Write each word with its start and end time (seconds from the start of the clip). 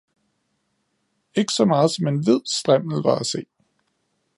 Ikke 1.35 1.53
så 1.53 1.65
meget 1.65 1.91
som 1.91 2.07
en 2.07 2.23
hvid 2.23 2.39
strimmel 2.45 3.01
var 3.03 3.19
at 3.19 3.25
se 3.25 3.45